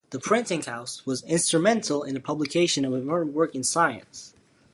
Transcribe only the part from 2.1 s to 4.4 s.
the publication of important work in science.